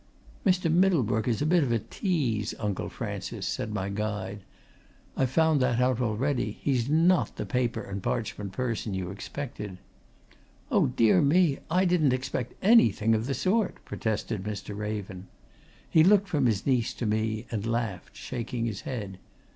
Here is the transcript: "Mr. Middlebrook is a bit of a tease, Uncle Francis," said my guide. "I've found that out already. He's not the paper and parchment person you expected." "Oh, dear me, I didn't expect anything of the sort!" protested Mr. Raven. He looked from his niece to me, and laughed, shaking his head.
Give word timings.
"Mr. 0.43 0.71
Middlebrook 0.73 1.27
is 1.27 1.43
a 1.43 1.45
bit 1.45 1.61
of 1.61 1.71
a 1.71 1.77
tease, 1.77 2.55
Uncle 2.57 2.89
Francis," 2.89 3.45
said 3.45 3.71
my 3.71 3.87
guide. 3.87 4.39
"I've 5.15 5.29
found 5.29 5.61
that 5.61 5.79
out 5.79 6.01
already. 6.01 6.57
He's 6.59 6.89
not 6.89 7.35
the 7.35 7.45
paper 7.45 7.81
and 7.83 8.01
parchment 8.01 8.51
person 8.51 8.95
you 8.95 9.11
expected." 9.11 9.77
"Oh, 10.71 10.87
dear 10.87 11.21
me, 11.21 11.59
I 11.69 11.85
didn't 11.85 12.13
expect 12.13 12.55
anything 12.63 13.13
of 13.13 13.27
the 13.27 13.35
sort!" 13.35 13.85
protested 13.85 14.41
Mr. 14.43 14.75
Raven. 14.75 15.27
He 15.87 16.03
looked 16.03 16.27
from 16.27 16.47
his 16.47 16.65
niece 16.65 16.95
to 16.95 17.05
me, 17.05 17.45
and 17.51 17.63
laughed, 17.67 18.15
shaking 18.15 18.65
his 18.65 18.81
head. 18.81 19.19